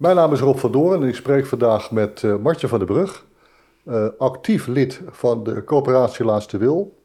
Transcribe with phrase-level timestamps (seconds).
[0.00, 2.88] Mijn naam is Rob van Doorn en ik spreek vandaag met uh, Martje van der
[2.88, 3.26] Brug,
[3.84, 7.02] uh, actief lid van de coöperatie Laatste Wil.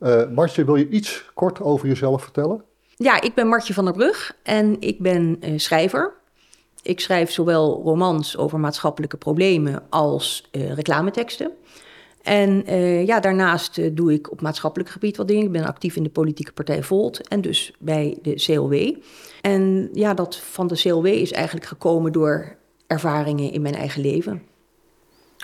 [0.00, 2.64] Uh, Martje, wil je iets kort over jezelf vertellen?
[2.96, 6.14] Ja, ik ben Martje van der Brug en ik ben schrijver.
[6.82, 11.52] Ik schrijf zowel romans over maatschappelijke problemen als reclameteksten.
[12.24, 12.64] En
[13.06, 15.44] ja, daarnaast doe ik op maatschappelijk gebied wat dingen.
[15.44, 18.96] Ik ben actief in de politieke partij Volt en dus bij de CLW.
[19.40, 22.56] En ja, dat van de CLW is eigenlijk gekomen door
[22.86, 24.42] ervaringen in mijn eigen leven.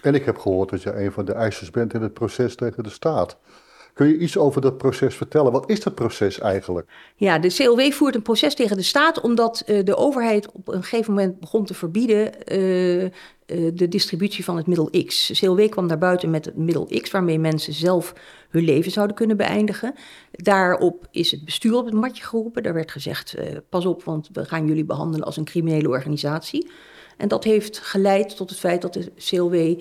[0.03, 2.83] En ik heb gehoord dat je een van de eisers bent in het proces tegen
[2.83, 3.37] de staat.
[4.01, 5.53] Kun je iets over dat proces vertellen?
[5.53, 6.91] Wat is dat proces eigenlijk?
[7.17, 10.83] Ja, de CLW voert een proces tegen de staat omdat uh, de overheid op een
[10.83, 13.11] gegeven moment begon te verbieden uh, uh,
[13.75, 15.41] de distributie van het middel X.
[15.41, 18.15] CLW kwam daar buiten met het middel X, waarmee mensen zelf
[18.51, 19.95] hun leven zouden kunnen beëindigen.
[20.33, 22.63] Daarop is het bestuur op het matje geroepen.
[22.63, 23.35] Daar werd gezegd:
[23.69, 26.71] pas op, want we gaan jullie behandelen als een criminele organisatie.
[27.17, 29.81] En dat heeft geleid tot het feit dat de CLW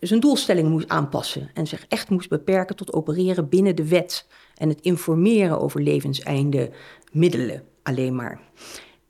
[0.00, 4.68] zijn doelstelling moest aanpassen en zich echt moest beperken tot opereren binnen de wet en
[4.68, 6.70] het informeren over levenseinde
[7.12, 8.40] middelen alleen maar.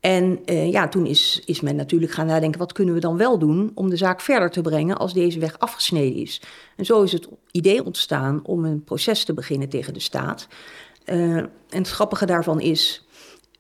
[0.00, 3.39] En uh, ja, toen is, is men natuurlijk gaan nadenken, wat kunnen we dan wel
[3.39, 6.41] doen om de zaak verder te brengen als deze weg afgesneden is.
[6.77, 10.48] En zo is het idee ontstaan om een proces te beginnen tegen de staat.
[11.06, 13.06] Uh, en het grappige daarvan is,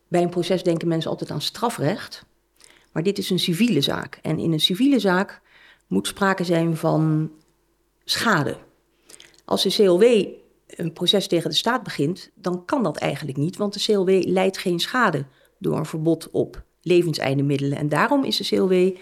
[0.08, 2.24] bij een proces denken mensen altijd aan strafrecht,
[2.92, 4.18] maar dit is een civiele zaak.
[4.22, 5.40] En in een civiele zaak
[5.88, 7.30] moet sprake zijn van
[8.04, 8.56] schade.
[9.44, 10.04] Als de CLW
[10.66, 14.58] een proces tegen de staat begint, dan kan dat eigenlijk niet, want de CLW leidt
[14.58, 15.24] geen schade
[15.58, 17.78] door een verbod op levenseindemiddelen.
[17.78, 18.98] En daarom is de CLW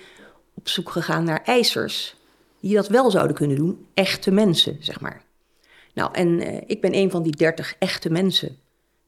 [0.55, 2.17] op zoek gegaan naar eisers
[2.61, 5.23] die dat wel zouden kunnen doen, echte mensen, zeg maar.
[5.95, 8.57] Nou, en uh, ik ben een van die dertig echte mensen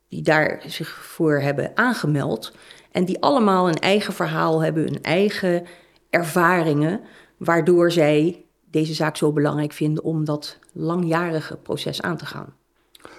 [0.08, 2.52] die daar zich voor hebben aangemeld
[2.92, 5.66] en die allemaal een eigen verhaal hebben, hun eigen
[6.10, 7.00] ervaringen,
[7.38, 12.54] waardoor zij deze zaak zo belangrijk vinden om dat langjarige proces aan te gaan.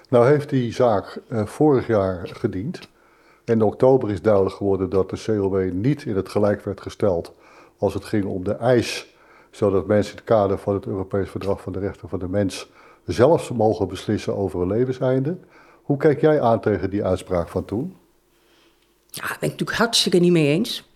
[0.10, 2.80] Nou heeft die zaak uh, vorig jaar gediend.
[3.46, 7.34] In oktober is duidelijk geworden dat de CLW niet in het gelijk werd gesteld
[7.78, 9.08] als het ging om de eis,
[9.52, 12.70] zodat mensen in het kader van het Europees Verdrag van de Rechten van de Mens
[13.06, 15.38] zelfs mogen beslissen over een levenseinde.
[15.82, 17.96] Hoe kijk jij aan tegen die uitspraak van toen?
[19.08, 20.90] Ja, daar ben ik natuurlijk hartstikke niet mee eens.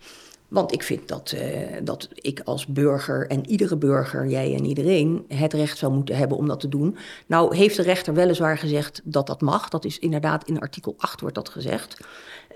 [0.54, 1.40] Want ik vind dat, uh,
[1.82, 6.36] dat ik als burger en iedere burger, jij en iedereen, het recht zou moeten hebben
[6.36, 6.96] om dat te doen.
[7.26, 9.68] Nou heeft de rechter weliswaar gezegd dat dat mag.
[9.68, 11.96] Dat is inderdaad in artikel 8 wordt dat gezegd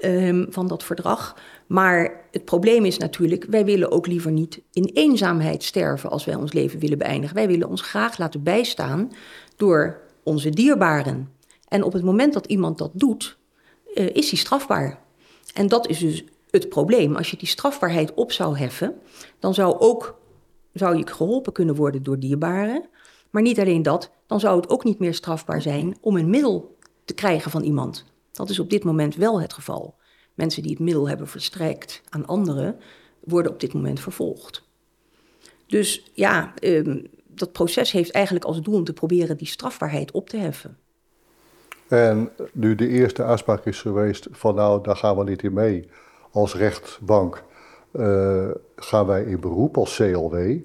[0.05, 1.37] um, van dat verdrag.
[1.67, 6.35] Maar het probleem is natuurlijk, wij willen ook liever niet in eenzaamheid sterven als wij
[6.35, 7.37] ons leven willen beëindigen.
[7.37, 9.13] Wij willen ons graag laten bijstaan
[9.57, 11.33] door onze dierbaren.
[11.69, 13.39] En op het moment dat iemand dat doet,
[13.95, 14.99] uh, is hij strafbaar.
[15.55, 17.17] En dat is dus het probleem.
[17.17, 18.95] Als je die strafbaarheid op zou heffen,
[19.39, 20.19] dan zou, ook,
[20.73, 22.89] zou je geholpen kunnen worden door dierbaren.
[23.31, 26.77] Maar niet alleen dat, dan zou het ook niet meer strafbaar zijn om een middel
[27.05, 28.05] te krijgen van iemand.
[28.33, 29.95] Dat is op dit moment wel het geval.
[30.35, 32.77] Mensen die het middel hebben verstrekt aan anderen,
[33.21, 34.67] worden op dit moment vervolgd.
[35.67, 40.29] Dus ja, um, dat proces heeft eigenlijk als doel om te proberen die strafbaarheid op
[40.29, 40.79] te heffen.
[41.89, 45.89] En nu de eerste uitspraak is geweest van nou, daar gaan we niet in mee
[46.31, 47.45] als rechtbank
[47.93, 50.57] uh, gaan wij in beroep als CLW.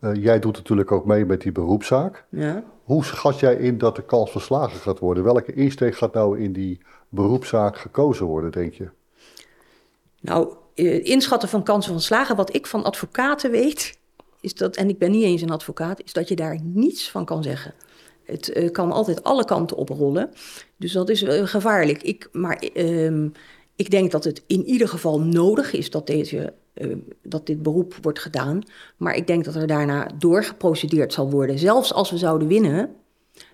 [0.00, 2.24] Eh, jij doet natuurlijk ook mee met die beroepszaak.
[2.28, 2.64] Ja.
[2.84, 5.24] Hoe schat jij in dat de kans verslagen gaat worden?
[5.24, 8.88] Welke insteek gaat nou in die beroepszaak gekozen worden, denk je?
[10.20, 13.98] Nou, uh, inschatten van kansen van slagen, wat ik van advocaten weet,
[14.40, 17.24] is dat, en ik ben niet eens een advocaat, is dat je daar niets van
[17.24, 17.74] kan zeggen.
[18.24, 20.30] Het kan altijd alle kanten oprollen.
[20.76, 22.02] Dus dat is gevaarlijk.
[22.02, 23.28] Ik, maar ehm,
[23.76, 27.94] ik denk dat het in ieder geval nodig is dat, deze, uh, dat dit beroep
[28.02, 28.62] wordt gedaan.
[28.96, 31.58] Maar ik denk dat er daarna doorgeprocedeerd zal worden.
[31.58, 32.94] Zelfs als we zouden winnen,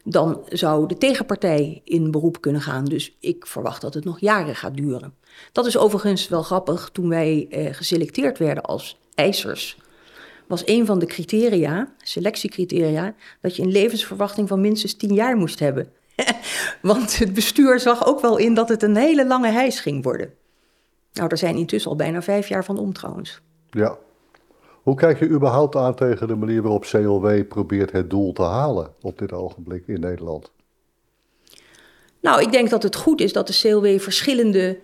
[0.05, 2.85] dan zou de tegenpartij in beroep kunnen gaan.
[2.85, 5.15] Dus ik verwacht dat het nog jaren gaat duren.
[5.53, 6.91] Dat is overigens wel grappig.
[6.93, 9.79] Toen wij uh, geselecteerd werden als eisers,
[10.47, 15.59] was een van de criteria, selectiecriteria, dat je een levensverwachting van minstens 10 jaar moest
[15.59, 15.93] hebben.
[16.83, 20.35] Want het bestuur zag ook wel in dat het een hele lange hijs ging worden.
[21.13, 23.41] Nou, er zijn intussen al bijna vijf jaar van om trouwens.
[23.71, 23.99] Ja.
[24.83, 28.95] Hoe kijk je überhaupt aan tegen de manier waarop CLW probeert het doel te halen
[29.01, 30.51] op dit ogenblik in Nederland?
[32.21, 34.79] Nou, ik denk dat het goed is dat de CLW verschillende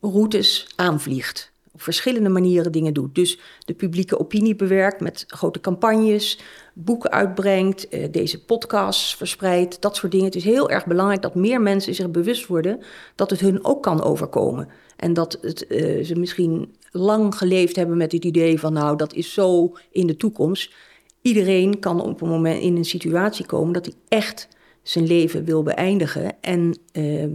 [0.00, 3.14] routes aanvliegt op verschillende manieren dingen doet.
[3.14, 6.38] Dus de publieke opinie bewerkt met grote campagnes,
[6.74, 10.26] boeken uitbrengt, eh, deze podcasts verspreidt, dat soort dingen.
[10.26, 12.80] Het is heel erg belangrijk dat meer mensen zich bewust worden
[13.14, 14.68] dat het hun ook kan overkomen.
[14.96, 19.14] En dat het, uh, ze misschien lang geleefd hebben met het idee van nou, dat
[19.14, 20.74] is zo in de toekomst.
[21.22, 24.48] Iedereen kan op een moment in een situatie komen dat hij echt
[24.82, 26.40] zijn leven wil beëindigen.
[26.40, 27.32] En uh,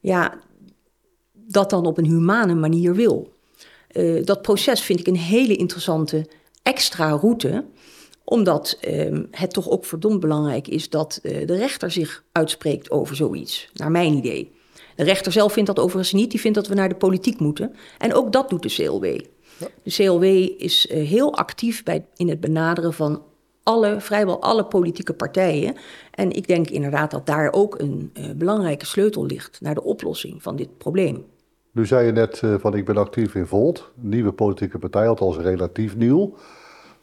[0.00, 0.40] ja,
[1.32, 3.38] dat dan op een humane manier wil.
[3.92, 6.26] Uh, dat proces vind ik een hele interessante
[6.62, 7.64] extra route
[8.30, 13.16] omdat uh, het toch ook verdomd belangrijk is dat uh, de rechter zich uitspreekt over
[13.16, 14.52] zoiets, naar mijn idee.
[14.96, 17.74] De rechter zelf vindt dat overigens niet, die vindt dat we naar de politiek moeten.
[17.98, 19.04] En ook dat doet de CLW.
[19.04, 19.68] Ja.
[19.82, 20.24] De CLW
[20.62, 23.22] is uh, heel actief bij, in het benaderen van
[23.62, 25.76] alle, vrijwel alle politieke partijen.
[26.10, 30.56] En ik denk inderdaad dat daar ook een belangrijke sleutel ligt naar de oplossing van
[30.56, 31.24] dit probleem.
[31.72, 35.96] Nu zei je net van ik ben actief in Volt, nieuwe politieke partij, althans relatief
[35.96, 36.34] nieuw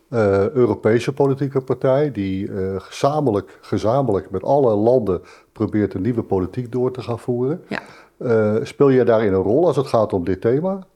[0.10, 5.22] uh, Europese politieke partij die uh, gezamenlijk, gezamenlijk met alle landen
[5.52, 7.64] probeert een nieuwe politiek door te gaan voeren.
[7.68, 7.82] Ja.
[8.20, 10.88] Uh, speel jij daarin een rol als het gaat om dit thema?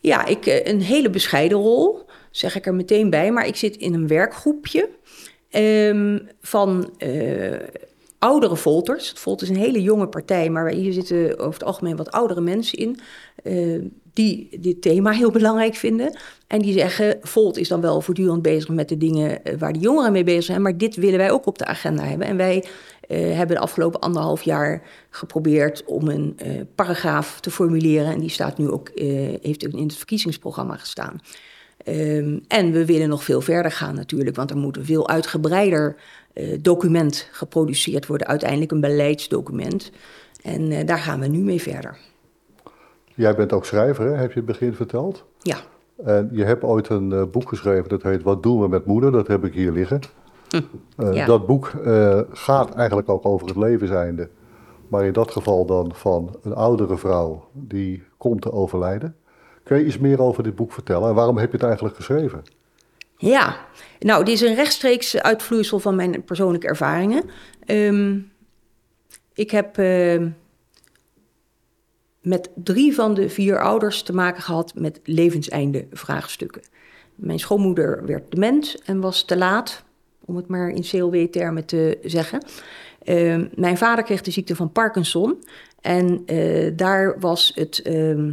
[0.00, 3.32] Ja, ik, een hele bescheiden rol, zeg ik er meteen bij.
[3.32, 4.88] Maar ik zit in een werkgroepje
[5.50, 6.90] um, van
[8.24, 9.12] oudere Volters.
[9.16, 12.78] Volt is een hele jonge partij, maar hier zitten over het algemeen wat oudere mensen
[12.78, 12.98] in.
[13.44, 13.82] Uh,
[14.12, 16.18] die dit thema heel belangrijk vinden.
[16.46, 19.78] En die zeggen, Volt is dan wel voortdurend bezig met de dingen eh, waar de
[19.78, 20.62] jongeren mee bezig zijn.
[20.62, 22.26] Maar dit willen wij ook op de agenda hebben.
[22.26, 22.64] En wij
[23.08, 26.38] uh, hebben de afgelopen anderhalf jaar geprobeerd om een
[26.74, 28.12] paragraaf te formuleren.
[28.12, 28.90] En die staat nu ook,
[29.40, 31.20] heeft in het verkiezingsprogramma gestaan.
[31.88, 35.96] Um, en we willen nog veel verder gaan natuurlijk, want er moet een veel uitgebreider
[36.60, 39.90] document geproduceerd worden, uiteindelijk een beleidsdocument.
[40.42, 41.98] En uh, daar gaan we nu mee verder.
[43.14, 44.16] Jij bent ook schrijver, hè?
[44.16, 45.24] heb je het begin verteld?
[45.38, 45.56] Ja.
[46.04, 49.12] En je hebt ooit een uh, boek geschreven dat heet Wat doen we met moeder?
[49.12, 50.00] Dat heb ik hier liggen.
[50.48, 51.12] Hm.
[51.12, 51.26] Ja.
[51.26, 51.72] Dat boek
[52.32, 54.28] gaat eigenlijk ook over het leven zijnde.
[54.88, 59.16] Maar in dat geval dan van een oudere vrouw die komt te overlijden.
[59.62, 62.42] Kun je iets meer over dit boek vertellen en waarom heb je het eigenlijk geschreven?
[63.24, 63.66] Ja,
[63.98, 67.30] nou, dit is een rechtstreeks uitvloeisel van mijn persoonlijke ervaringen.
[67.66, 68.32] Um,
[69.34, 70.26] ik heb uh,
[72.20, 76.62] met drie van de vier ouders te maken gehad met levenseinde vraagstukken.
[77.14, 79.84] Mijn schoonmoeder werd dement en was te laat,
[80.24, 82.44] om het maar in CLW-termen te zeggen.
[83.04, 85.44] Uh, mijn vader kreeg de ziekte van Parkinson
[85.80, 88.32] en uh, daar was het ehm,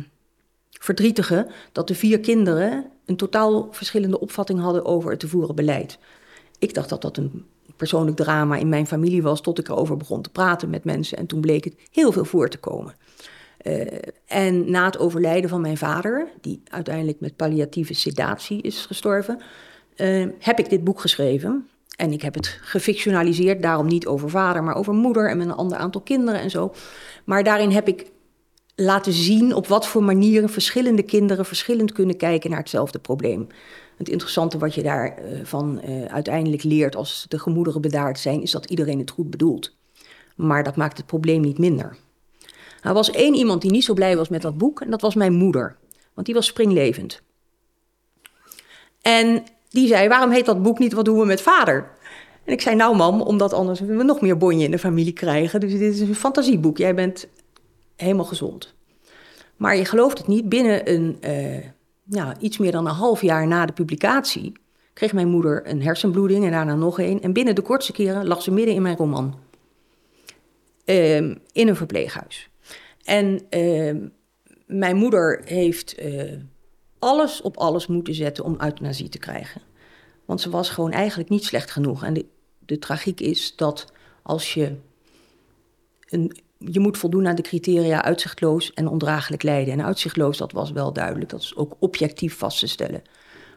[0.81, 5.97] verdrietige dat de vier kinderen een totaal verschillende opvatting hadden over het te voeren beleid.
[6.59, 7.45] Ik dacht dat dat een
[7.75, 11.17] persoonlijk drama in mijn familie was, tot ik erover begon te praten met mensen.
[11.17, 12.95] En toen bleek het heel veel voor te komen.
[13.63, 13.87] Uh,
[14.25, 19.41] en na het overlijden van mijn vader, die uiteindelijk met palliatieve sedatie is gestorven,
[19.97, 21.67] uh, heb ik dit boek geschreven.
[21.95, 25.53] En ik heb het gefictionaliseerd, daarom niet over vader, maar over moeder en met een
[25.53, 26.73] ander aantal kinderen en zo.
[27.23, 28.05] Maar daarin heb ik
[28.75, 33.47] laten zien op wat voor manieren verschillende kinderen verschillend kunnen kijken naar hetzelfde probleem.
[33.97, 38.51] Het interessante wat je daarvan uh, uh, uiteindelijk leert als de gemoederen bedaard zijn, is
[38.51, 39.75] dat iedereen het goed bedoelt.
[40.35, 41.97] Maar dat maakt het probleem niet minder.
[42.81, 45.15] Er was één iemand die niet zo blij was met dat boek en dat was
[45.15, 45.75] mijn moeder.
[46.13, 47.21] Want die was springlevend.
[49.01, 51.89] En die zei, waarom heet dat boek niet Wat doen we met vader?
[52.43, 55.59] En ik zei, nou mam, omdat anders we nog meer bonje in de familie krijgen.
[55.59, 56.77] Dus dit is een fantasieboek.
[56.77, 57.27] Jij bent
[58.01, 58.73] helemaal gezond.
[59.55, 61.65] Maar je gelooft het niet, binnen een, uh,
[62.03, 64.53] ja, iets meer dan een half jaar na de publicatie
[64.93, 67.21] kreeg mijn moeder een hersenbloeding en daarna nog een.
[67.21, 69.39] En binnen de kortste keren lag ze midden in mijn roman.
[70.85, 71.37] Uh, in
[71.67, 72.49] een verpleeghuis.
[73.03, 73.95] En uh,
[74.65, 76.33] mijn moeder heeft eh,
[76.99, 79.61] alles op alles moeten zetten om euthanasie te krijgen.
[80.25, 82.03] Want ze was gewoon eigenlijk niet slecht genoeg.
[82.03, 82.25] En de,
[82.59, 84.75] de tragiek is dat als je
[86.09, 89.73] een je moet voldoen aan de criteria uitzichtloos en ondraaglijk lijden.
[89.73, 93.01] En uitzichtloos, dat was wel duidelijk, dat is ook objectief vast te stellen.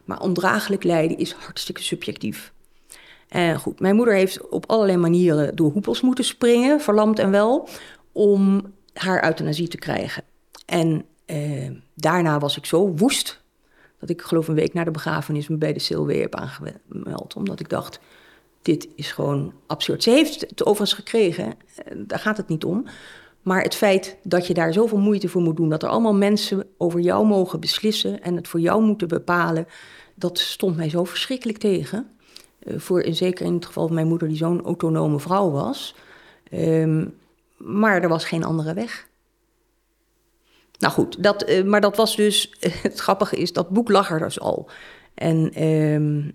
[0.04, 2.52] Maar ondraaglijk lijden is hartstikke subjectief.
[3.28, 7.68] En goed, mijn moeder heeft op allerlei manieren door hoepels moeten springen, verlamd en wel,
[8.12, 10.22] om haar euthanasie te krijgen.
[10.66, 13.42] En eh, daarna was ik zo woest
[14.00, 17.34] dat ik geloof een week na de begrafenis me bij de CLW heb aangemeld.
[17.36, 18.00] Omdat ik dacht,
[18.64, 20.02] dit is gewoon absurd.
[20.02, 22.86] Ze heeft het overigens gekregen, eh, daar gaat het niet om.
[23.42, 26.66] Maar het feit dat je daar zoveel moeite voor moet doen, dat er allemaal mensen
[26.76, 29.66] over jou mogen beslissen en het voor jou moeten bepalen,
[30.14, 32.10] dat stond mij zo verschrikkelijk tegen.
[32.62, 35.94] Uh, voor, zeker in het geval van mijn moeder, die zo'n autonome vrouw was.
[36.52, 37.14] Um,
[37.56, 39.08] maar er was geen andere weg.
[40.78, 42.54] Nou goed, dat, uh, maar dat was dus.
[42.82, 44.68] het grappige is, dat boek lag er dus al.
[45.14, 46.32] En uh,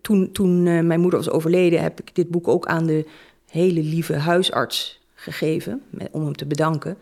[0.00, 3.06] toen, toen uh, mijn moeder was overleden, heb ik dit boek ook aan de
[3.50, 6.98] hele lieve huisarts gegeven, met, om hem te bedanken.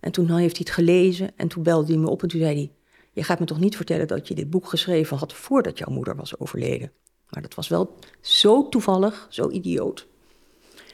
[0.00, 2.54] En toen heeft hij het gelezen en toen belde hij me op en toen zei
[2.54, 2.70] hij...
[3.12, 6.16] Je gaat me toch niet vertellen dat je dit boek geschreven had voordat jouw moeder
[6.16, 6.92] was overleden?
[7.28, 10.06] Maar dat was wel zo toevallig, zo idioot.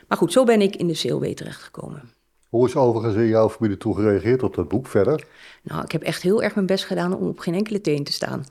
[0.09, 2.13] Maar goed, zo ben ik in de CLW terechtgekomen.
[2.49, 5.27] Hoe is overigens in jouw familie toe gereageerd op dat boek verder?
[5.63, 8.13] Nou, ik heb echt heel erg mijn best gedaan om op geen enkele teen te
[8.13, 8.45] staan.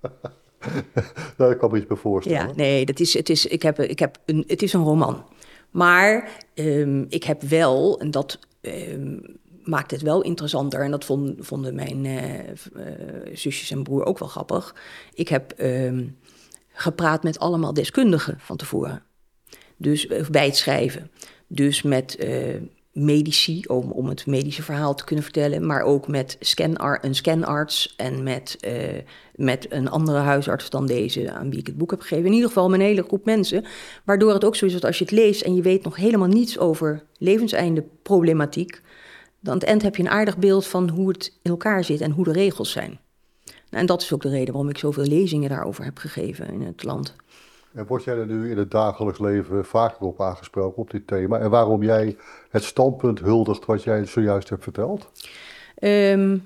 [1.36, 2.48] Daar kan ik me iets bij voorstellen.
[2.48, 5.24] Ja, nee, dat is, het, is, ik heb, ik heb een, het is een roman.
[5.70, 9.22] Maar um, ik heb wel, en dat um,
[9.64, 11.04] maakt het wel interessanter, en dat
[11.38, 12.52] vonden mijn uh, uh,
[13.32, 14.74] zusjes en broer ook wel grappig.
[15.14, 16.18] Ik heb um,
[16.72, 19.02] gepraat met allemaal deskundigen van tevoren.
[19.76, 21.10] Dus bij het schrijven.
[21.46, 22.54] Dus met uh,
[22.96, 27.94] medici, om, om het medische verhaal te kunnen vertellen, maar ook met scanar een scanarts
[27.96, 28.72] en met, uh,
[29.34, 32.26] met een andere huisarts dan deze aan wie ik het boek heb gegeven.
[32.26, 33.64] In ieder geval een hele groep mensen,
[34.04, 36.28] waardoor het ook zo is dat als je het leest en je weet nog helemaal
[36.28, 38.80] niets over levenseinde problematiek,
[39.40, 42.00] dan aan het eind heb je een aardig beeld van hoe het in elkaar zit
[42.00, 42.98] en hoe de regels zijn.
[43.44, 46.60] Nou, en dat is ook de reden waarom ik zoveel lezingen daarover heb gegeven in
[46.60, 47.14] het land.
[47.76, 51.38] En word jij er nu in het dagelijks leven vaker op aangesproken op dit thema?
[51.38, 52.16] En waarom jij
[52.50, 55.10] het standpunt huldigt wat jij zojuist hebt verteld?
[55.80, 56.44] Um,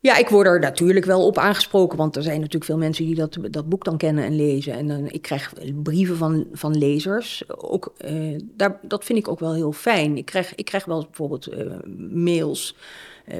[0.00, 3.14] ja, ik word er natuurlijk wel op aangesproken, want er zijn natuurlijk veel mensen die
[3.14, 4.72] dat, dat boek dan kennen en lezen.
[4.72, 5.52] En dan, ik krijg
[5.82, 7.44] brieven van, van lezers.
[7.56, 10.16] Ook, uh, daar, dat vind ik ook wel heel fijn.
[10.16, 11.72] Ik krijg, ik krijg wel bijvoorbeeld uh,
[12.12, 12.76] mails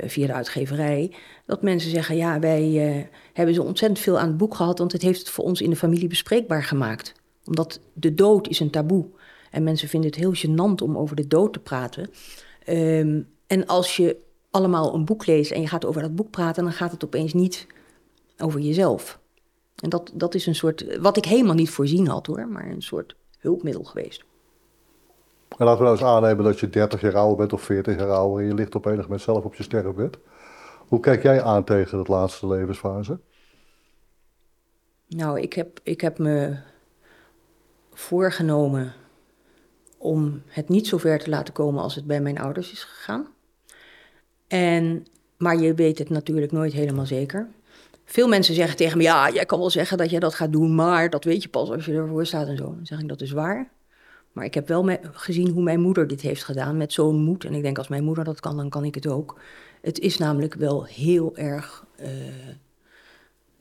[0.04, 1.12] via de uitgeverij.
[1.46, 5.02] Dat mensen zeggen, ja, wij hebben zo ontzettend veel aan het boek gehad, want het
[5.02, 7.14] heeft het voor ons in de familie bespreekbaar gemaakt.
[7.44, 9.06] Omdat de dood is een taboe.
[9.50, 12.10] En mensen vinden het heel gênant om over de dood te praten.
[12.68, 14.16] Um, en als je
[14.50, 17.32] allemaal een boek leest en je gaat over dat boek praten, dan gaat het opeens
[17.32, 17.66] niet
[18.38, 19.20] over jezelf.
[19.76, 22.82] En dat, dat is een soort, wat ik helemaal niet voorzien had hoor, maar een
[22.82, 24.24] soort hulpmiddel geweest.
[25.58, 28.10] En laten we nou eens aannemen dat je 30 jaar ouder bent of 40 jaar
[28.10, 30.18] ouder en je ligt op enig moment zelf op je sterrenbed.
[30.88, 33.18] Hoe kijk jij aan tegen het laatste levensfase?
[35.08, 36.56] Nou, ik heb, ik heb me
[37.92, 38.92] voorgenomen
[39.98, 43.26] om het niet zo ver te laten komen als het bij mijn ouders is gegaan.
[44.46, 47.48] En, maar je weet het natuurlijk nooit helemaal zeker.
[48.04, 50.74] Veel mensen zeggen tegen me: Ja, jij kan wel zeggen dat je dat gaat doen,
[50.74, 52.64] maar dat weet je pas als je ervoor staat en zo.
[52.64, 53.70] Dan zeg ik: Dat is waar.
[54.32, 57.44] Maar ik heb wel gezien hoe mijn moeder dit heeft gedaan met zo'n moed.
[57.44, 59.40] En ik denk: Als mijn moeder dat kan, dan kan ik het ook.
[59.80, 62.08] Het is namelijk wel heel erg uh,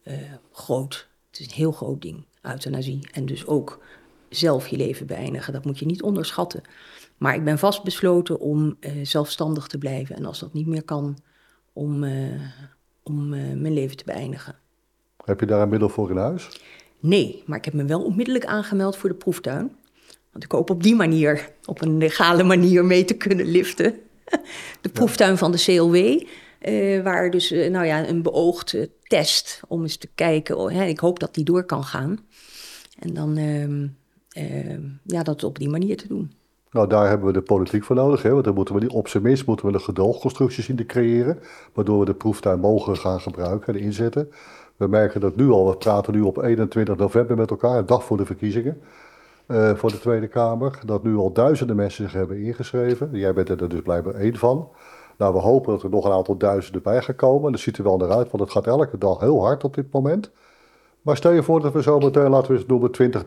[0.03, 0.13] uh,
[0.51, 1.07] groot.
[1.29, 2.99] Het is een heel groot ding, euthanasie.
[3.11, 3.79] En dus ook
[4.29, 5.53] zelf je leven beëindigen.
[5.53, 6.61] Dat moet je niet onderschatten.
[7.17, 10.15] Maar ik ben vastbesloten om uh, zelfstandig te blijven.
[10.15, 11.17] En als dat niet meer kan,
[11.73, 12.41] om, uh,
[13.03, 14.55] om uh, mijn leven te beëindigen.
[15.25, 16.61] Heb je daar een middel voor in huis?
[16.99, 19.75] Nee, maar ik heb me wel onmiddellijk aangemeld voor de proeftuin.
[20.31, 23.95] Want ik hoop op die manier, op een legale manier, mee te kunnen liften.
[24.81, 26.24] De proeftuin van de CLW.
[27.03, 30.57] waar dus nou ja, een beoogd test om eens te kijken.
[30.57, 32.19] Oh, hè, ik hoop dat die door kan gaan.
[33.00, 33.88] En dan ehm,
[35.03, 36.31] ja, dat op die manier te doen.
[36.71, 38.21] Nou, daar hebben we de politiek voor nodig.
[38.21, 38.31] Hè?
[38.31, 41.39] Want dan moeten we die, op zijn minst moeten we de gedoogconstructies zien te creëren.
[41.74, 44.31] Waardoor we de proeftuin mogen gaan gebruiken en inzetten.
[44.75, 48.03] We merken dat nu al, we praten nu op 21 november met elkaar, een dag
[48.03, 48.81] voor de verkiezingen.
[49.51, 50.79] Uh, voor de Tweede Kamer.
[50.85, 53.09] Dat nu al duizenden mensen zich hebben ingeschreven.
[53.11, 54.69] Jij bent er dus blijkbaar één van.
[55.17, 57.51] Nou, we hopen dat er nog een aantal duizenden bij gaan komen.
[57.51, 59.91] Dat ziet er wel naar uit, want het gaat elke dag heel hard op dit
[59.91, 60.31] moment.
[61.01, 63.23] Maar stel je voor dat we zo meteen, laten we eens noemen, 20,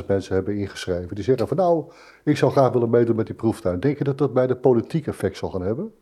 [0.00, 1.14] 30.000 mensen hebben ingeschreven.
[1.14, 1.84] Die zeggen van nou,
[2.24, 3.80] ik zou graag willen meedoen met die proeftuin.
[3.80, 5.92] Denk je dat dat bij de politiek effect zal gaan hebben?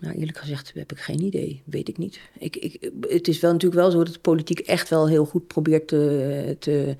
[0.00, 1.62] Nou, eerlijk gezegd heb ik geen idee.
[1.64, 2.20] Weet ik niet.
[2.38, 5.46] Ik, ik, het is wel natuurlijk wel zo dat de politiek echt wel heel goed
[5.46, 6.96] probeert te, te,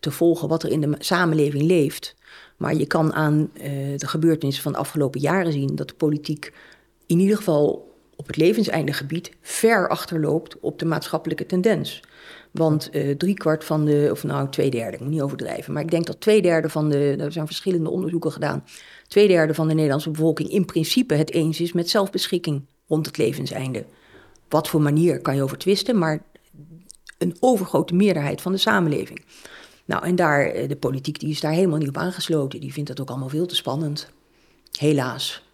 [0.00, 2.14] te volgen wat er in de samenleving leeft.
[2.56, 3.62] Maar je kan aan uh,
[3.96, 6.52] de gebeurtenissen van de afgelopen jaren zien dat de politiek
[7.06, 12.00] in ieder geval op het levenseindegebied ver achterloopt op de maatschappelijke tendens.
[12.50, 15.90] Want uh, driekwart van de, of nou twee derde, ik moet niet overdrijven, maar ik
[15.90, 18.64] denk dat twee derde van de, er zijn verschillende onderzoeken gedaan,
[19.06, 23.16] twee derde van de Nederlandse bevolking in principe het eens is met zelfbeschikking rond het
[23.16, 23.84] levenseinde.
[24.48, 26.22] Wat voor manier kan je over twisten, maar
[27.22, 29.24] een overgrote meerderheid van de samenleving.
[29.84, 32.60] Nou, en daar, eh, de politiek die is daar helemaal niet op aangesloten.
[32.60, 34.10] Die vindt dat ook allemaal veel te spannend.
[34.78, 35.50] Helaas.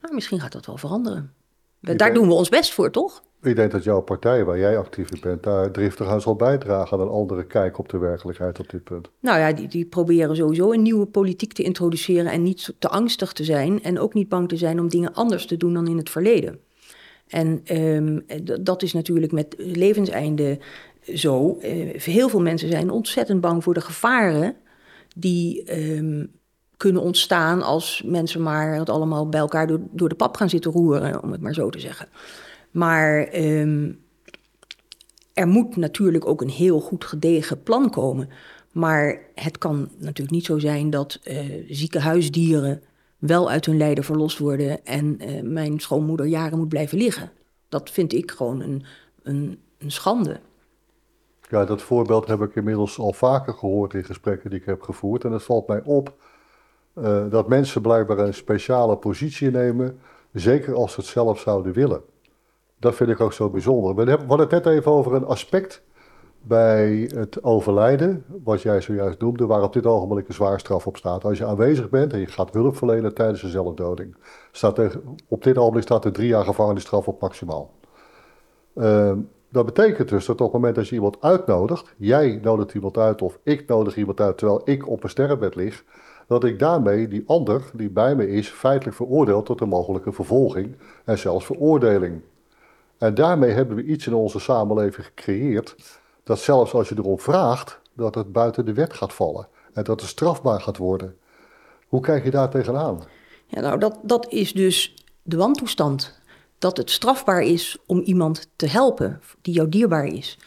[0.00, 1.32] Maar misschien gaat dat wel veranderen.
[1.80, 3.22] Daar doen we ons best voor, toch?
[3.42, 6.98] Ik denk dat jouw partij, waar jij actief in bent, daar driftig aan zal bijdragen
[6.98, 9.10] aan een andere kijk op de werkelijkheid op dit punt.
[9.20, 13.32] Nou ja, die, die proberen sowieso een nieuwe politiek te introduceren en niet te angstig
[13.32, 15.96] te zijn en ook niet bang te zijn om dingen anders te doen dan in
[15.96, 16.60] het verleden.
[17.26, 18.24] En um,
[18.60, 20.58] dat is natuurlijk met levenseinde
[21.14, 21.58] zo.
[21.62, 24.56] Uh, heel veel mensen zijn ontzettend bang voor de gevaren
[25.16, 26.30] die um,
[26.76, 30.70] kunnen ontstaan als mensen maar het allemaal bij elkaar door, door de pap gaan zitten
[30.70, 32.08] roeren, om het maar zo te zeggen.
[32.70, 33.92] Maar ehm,
[35.34, 38.28] er moet natuurlijk ook een heel goed gedegen plan komen.
[38.72, 42.82] Maar het kan natuurlijk niet zo zijn dat uh, zieke huisdieren
[43.18, 47.30] wel uit hun lijden verlost worden en uh, mijn schoonmoeder jaren moet blijven liggen.
[47.68, 48.84] Dat vind ik gewoon een,
[49.22, 50.40] een, een schande.
[51.50, 55.24] Ja, dat voorbeeld heb ik inmiddels al vaker gehoord in gesprekken die ik heb gevoerd.
[55.24, 56.14] En het valt mij op
[56.94, 60.00] uh, dat mensen blijkbaar een speciale positie nemen,
[60.32, 62.02] zeker als ze het zelf zouden willen.
[62.78, 63.94] Dat vind ik ook zo bijzonder.
[63.94, 65.82] We hadden het net even over een aspect
[66.42, 70.96] bij het overlijden, wat jij zojuist noemde, waar op dit ogenblik een zwaar straf op
[70.96, 71.24] staat.
[71.24, 74.16] Als je aanwezig bent en je gaat hulp verlenen tijdens een zelfdoding,
[74.52, 77.70] staat er, op dit ogenblik staat er drie jaar gevangenisstraf op maximaal.
[78.74, 79.12] Uh,
[79.50, 83.22] dat betekent dus dat op het moment dat je iemand uitnodigt, jij nodigt iemand uit
[83.22, 85.84] of ik nodig iemand uit terwijl ik op een sterrenbed lig,
[86.26, 90.76] dat ik daarmee die ander die bij me is feitelijk veroordeel tot een mogelijke vervolging
[91.04, 92.20] en zelfs veroordeling.
[92.98, 95.76] En daarmee hebben we iets in onze samenleving gecreëerd
[96.24, 100.00] dat zelfs als je erom vraagt, dat het buiten de wet gaat vallen en dat
[100.00, 101.16] het strafbaar gaat worden.
[101.88, 103.02] Hoe kijk je daar tegenaan?
[103.46, 106.19] Ja, nou, dat, dat is dus de wantoestand.
[106.60, 110.38] Dat het strafbaar is om iemand te helpen die jou dierbaar is.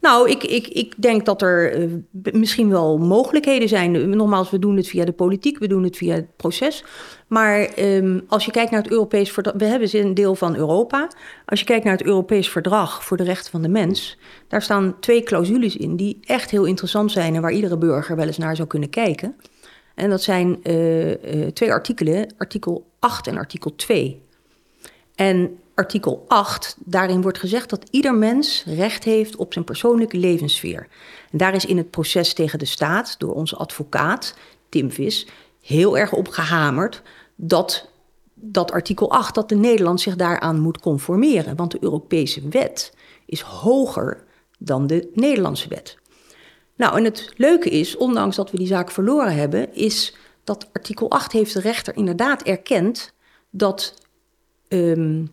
[0.00, 1.94] Nou, ik, ik, ik denk dat er uh,
[2.32, 4.16] misschien wel mogelijkheden zijn.
[4.16, 6.84] Nogmaals, we doen het via de politiek, we doen het via het proces.
[7.26, 11.08] Maar um, als je kijkt naar het Europees verdrag, we hebben een deel van Europa.
[11.46, 14.96] Als je kijkt naar het Europees verdrag voor de rechten van de mens, daar staan
[15.00, 18.56] twee clausules in die echt heel interessant zijn en waar iedere burger wel eens naar
[18.56, 19.36] zou kunnen kijken.
[19.94, 24.22] En dat zijn uh, uh, twee artikelen, artikel 8 en artikel 2.
[25.20, 30.88] En artikel 8, daarin wordt gezegd dat ieder mens recht heeft op zijn persoonlijke levenssfeer.
[31.30, 34.34] En daar is in het proces tegen de staat door onze advocaat
[34.68, 35.26] Tim Vis
[35.60, 37.02] heel erg op gehamerd
[37.36, 37.88] dat
[38.34, 41.56] dat artikel 8, dat de Nederland zich daaraan moet conformeren.
[41.56, 42.94] Want de Europese wet
[43.26, 44.24] is hoger
[44.58, 45.98] dan de Nederlandse wet.
[46.76, 51.10] Nou, en het leuke is, ondanks dat we die zaak verloren hebben, is dat artikel
[51.10, 53.12] 8 heeft de rechter inderdaad erkend
[53.50, 53.94] dat
[54.72, 55.30] um,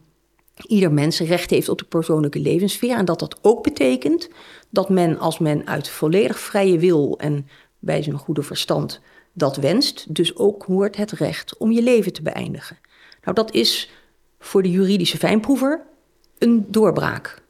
[0.67, 2.97] ieder mens recht heeft op de persoonlijke levenssfeer.
[2.97, 4.29] En dat dat ook betekent
[4.69, 7.47] dat men, als men uit volledig vrije wil en
[7.79, 9.01] bij zijn goede verstand
[9.33, 12.77] dat wenst, dus ook hoort het recht om je leven te beëindigen.
[13.23, 13.89] Nou, dat is
[14.39, 15.85] voor de juridische fijnproever
[16.37, 17.43] een doorbraak.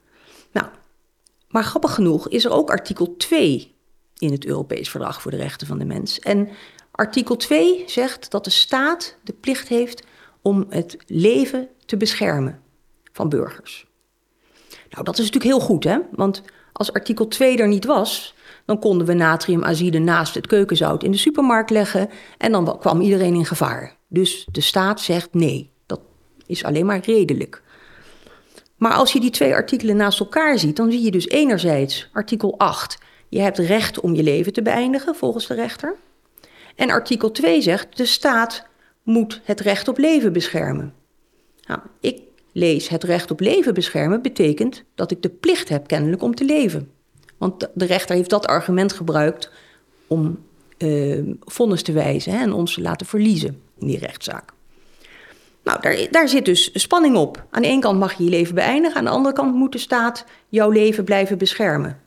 [0.51, 0.67] Nou,
[1.47, 3.75] maar grappig genoeg is er ook artikel 2
[4.17, 6.19] in het Europees Verdrag voor de Rechten van de Mens.
[6.19, 6.49] En
[6.91, 10.05] artikel 2 zegt dat de staat de plicht heeft
[10.41, 12.59] om het leven te beschermen
[13.11, 13.87] van burgers.
[14.89, 15.97] Nou, dat is natuurlijk heel goed, hè?
[16.11, 16.41] Want
[16.73, 21.17] als artikel 2 er niet was, dan konden we natriumazide naast het keukenzout in de
[21.17, 23.95] supermarkt leggen en dan kwam iedereen in gevaar.
[24.07, 25.99] Dus de staat zegt nee, dat
[26.45, 27.61] is alleen maar redelijk.
[28.75, 32.57] Maar als je die twee artikelen naast elkaar ziet, dan zie je dus enerzijds artikel
[32.57, 32.97] 8,
[33.29, 35.95] je hebt recht om je leven te beëindigen volgens de rechter.
[36.75, 38.65] En artikel 2 zegt, de staat
[39.03, 40.93] moet het recht op leven beschermen.
[41.67, 46.21] Nou, ik lees het recht op leven beschermen betekent dat ik de plicht heb kennelijk
[46.21, 46.91] om te leven.
[47.37, 49.51] Want de rechter heeft dat argument gebruikt
[50.07, 50.45] om
[50.77, 54.53] uh, vonnis te wijzen hè, en ons te laten verliezen in die rechtszaak.
[55.63, 57.45] Nou, daar, daar zit dus spanning op.
[57.49, 59.77] Aan de ene kant mag je je leven beëindigen, aan de andere kant moet de
[59.77, 62.01] staat jouw leven blijven beschermen.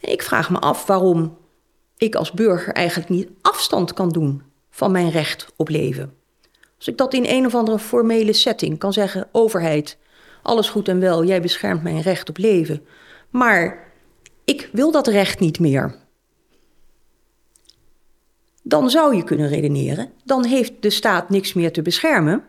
[0.00, 1.36] En ik vraag me af waarom
[1.96, 6.15] ik als burger eigenlijk niet afstand kan doen van mijn recht op leven.
[6.76, 9.98] Als ik dat in een of andere formele setting kan zeggen, overheid,
[10.42, 12.86] alles goed en wel, jij beschermt mijn recht op leven.
[13.30, 13.92] Maar
[14.44, 15.96] ik wil dat recht niet meer.
[18.62, 22.44] Dan zou je kunnen redeneren, dan heeft de staat niks meer te beschermen.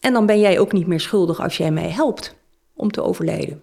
[0.00, 2.34] En dan ben jij ook niet meer schuldig als jij mij helpt
[2.74, 3.62] om te overlijden.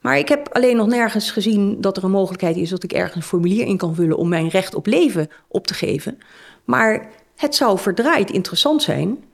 [0.00, 3.14] Maar ik heb alleen nog nergens gezien dat er een mogelijkheid is dat ik ergens
[3.14, 6.18] een formulier in kan vullen om mijn recht op leven op te geven.
[6.64, 9.24] Maar het zou verdraaid interessant zijn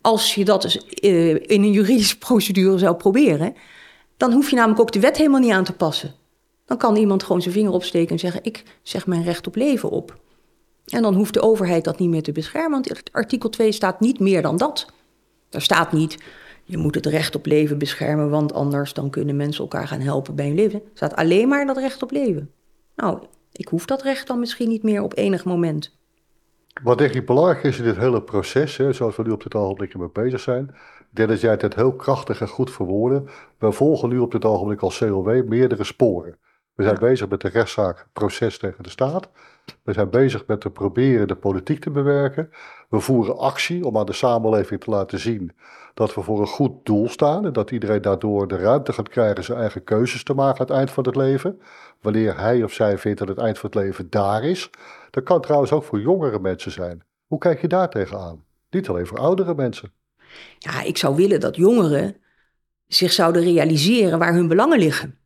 [0.00, 3.54] als je dat dus, in een juridische procedure zou proberen.
[4.16, 6.14] Dan hoef je namelijk ook de wet helemaal niet aan te passen.
[6.64, 9.90] Dan kan iemand gewoon zijn vinger opsteken en zeggen: Ik zeg mijn recht op leven
[9.90, 10.18] op.
[10.86, 14.20] En dan hoeft de overheid dat niet meer te beschermen, want artikel 2 staat niet
[14.20, 14.86] meer dan dat.
[15.48, 16.18] Daar staat niet:
[16.64, 20.34] je moet het recht op leven beschermen, want anders dan kunnen mensen elkaar gaan helpen
[20.34, 20.80] bij hun leven.
[20.80, 22.50] Er staat alleen maar dat recht op leven.
[22.96, 25.97] Nou, ik hoef dat recht dan misschien niet meer op enig moment.
[26.82, 29.54] Wat denk ik belangrijk is in dit hele proces, hè, zoals we nu op dit
[29.54, 30.74] ogenblik mee bezig zijn,
[31.10, 33.28] denk dat jij het heel krachtig en goed verwoorden.
[33.58, 36.38] We volgen nu op dit ogenblik als COW meerdere sporen.
[36.74, 37.00] We zijn Ja.
[37.00, 39.30] bezig met de rechtszaak, proces tegen de staat.
[39.82, 42.50] We zijn bezig met te proberen de politiek te bewerken.
[42.88, 45.52] We voeren actie om aan de samenleving te laten zien
[45.94, 47.44] dat we voor een goed doel staan.
[47.46, 50.76] En dat iedereen daardoor de ruimte gaat krijgen zijn eigen keuzes te maken aan het
[50.76, 51.60] eind van het leven.
[52.00, 54.70] Wanneer hij of zij vindt dat het eind van het leven daar is.
[55.10, 57.02] Dat kan trouwens ook voor jongere mensen zijn.
[57.26, 58.44] Hoe kijk je daar tegenaan?
[58.70, 59.92] Niet alleen voor oudere mensen.
[60.58, 62.16] Ja, ik zou willen dat jongeren
[62.86, 65.18] zich zouden realiseren waar hun belangen liggen.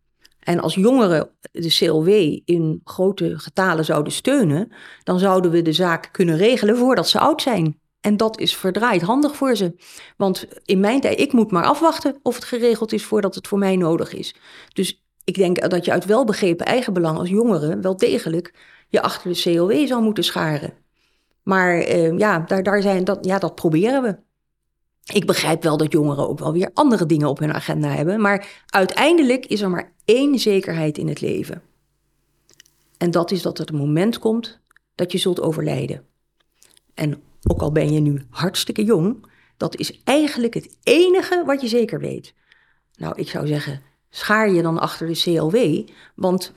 [0.43, 2.09] En als jongeren de CLW
[2.45, 4.73] in grote getalen zouden steunen,
[5.05, 7.81] dan zouden we de zaak kunnen regelen voordat ze oud zijn.
[8.01, 9.75] En dat is verdraaid handig voor ze.
[10.17, 13.59] Want in mijn tijd, ik moet maar afwachten of het geregeld is voordat het voor
[13.59, 14.35] mij nodig is.
[14.73, 18.55] Dus ik denk dat je uit welbegrepen eigenbelang als jongere wel degelijk
[18.89, 20.73] je achter de CLW zou moeten scharen.
[21.43, 24.17] Maar eh, ja, daar, daar zijn, dat, ja, dat proberen we.
[25.13, 28.21] Ik begrijp wel dat jongeren ook wel weer andere dingen op hun agenda hebben.
[28.21, 31.63] Maar uiteindelijk is er maar één zekerheid in het leven.
[32.99, 34.61] En dat is dat er een moment komt
[34.95, 36.05] dat je zult overlijden.
[36.95, 41.69] En ook al ben je nu hartstikke jong, dat is eigenlijk het enige wat je
[41.69, 42.35] zeker weet.
[42.97, 46.53] Nou, ik zou zeggen, schaar je dan achter de CLW, want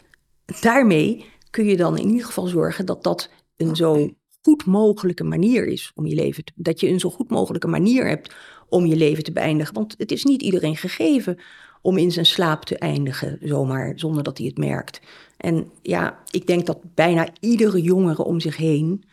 [0.61, 4.09] daarmee kun je dan in ieder geval zorgen dat dat een zo
[4.41, 8.07] goed mogelijke manier is om je leven te, dat je een zo goed mogelijke manier
[8.07, 8.35] hebt
[8.69, 9.73] om je leven te beëindigen.
[9.73, 11.39] Want het is niet iedereen gegeven
[11.85, 15.01] om in zijn slaap te eindigen, zomaar, zonder dat hij het merkt.
[15.37, 19.03] En ja, ik denk dat bijna iedere jongere om zich heen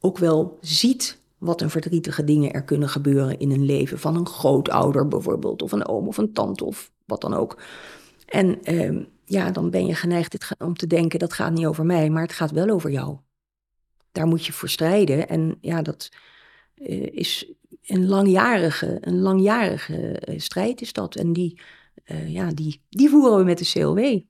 [0.00, 4.26] ook wel ziet wat een verdrietige dingen er kunnen gebeuren in een leven van een
[4.26, 7.62] grootouder bijvoorbeeld, of een oom of een tante of wat dan ook.
[8.26, 12.10] En eh, ja, dan ben je geneigd om te denken, dat gaat niet over mij,
[12.10, 13.16] maar het gaat wel over jou.
[14.12, 15.28] Daar moet je voor strijden.
[15.28, 16.08] En ja, dat
[16.74, 17.52] eh, is
[17.86, 21.16] een langjarige, een langjarige eh, strijd is dat.
[21.16, 21.60] En die,
[22.04, 24.20] eh, ja, die, die voeren we met de CLW.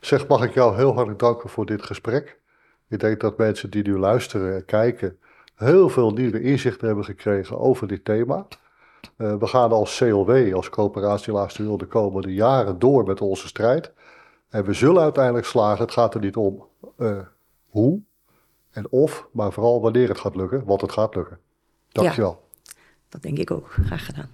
[0.00, 2.40] Zeg, mag ik jou heel hartelijk danken voor dit gesprek.
[2.88, 5.18] Ik denk dat mensen die nu luisteren en kijken
[5.54, 8.46] heel veel nieuwe inzichten hebben gekregen over dit thema.
[9.16, 13.46] Eh, we gaan als CLW, als coöperatie Laagste Huur, de komende jaren door met onze
[13.46, 13.92] strijd.
[14.48, 15.84] En we zullen uiteindelijk slagen.
[15.84, 17.18] Het gaat er niet om eh,
[17.68, 18.00] hoe
[18.70, 21.38] en of, maar vooral wanneer het gaat lukken, want het gaat lukken.
[21.88, 22.42] Dankjewel.
[23.08, 23.70] Dat denk ik ook.
[23.70, 24.33] Graag gedaan.